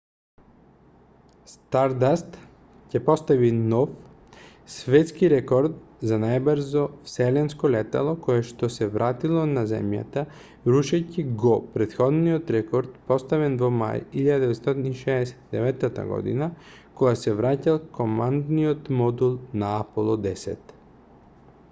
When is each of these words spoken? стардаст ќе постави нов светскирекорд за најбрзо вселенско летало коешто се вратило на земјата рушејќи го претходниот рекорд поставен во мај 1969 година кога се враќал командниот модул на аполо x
стардаст 1.51 2.37
ќе 2.93 2.99
постави 3.09 3.49
нов 3.73 3.91
светскирекорд 4.75 5.75
за 6.11 6.17
најбрзо 6.23 6.85
вселенско 7.09 7.71
летало 7.75 8.15
коешто 8.27 8.69
се 8.77 8.87
вратило 8.95 9.43
на 9.51 9.65
земјата 9.73 10.23
рушејќи 10.75 11.25
го 11.43 11.53
претходниот 11.75 12.49
рекорд 12.59 12.97
поставен 13.11 13.57
во 13.63 13.69
мај 13.83 14.03
1969 14.23 16.01
година 16.15 16.47
кога 16.71 17.13
се 17.25 17.37
враќал 17.43 17.81
командниот 17.99 18.89
модул 19.03 19.37
на 19.65 19.71
аполо 19.85 20.17
x 20.33 20.49